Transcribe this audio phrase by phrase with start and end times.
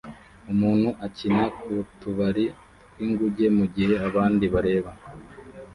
[0.51, 2.45] Umuntu akina ku tubari
[2.91, 4.91] tw’inguge mugihe abandi bareba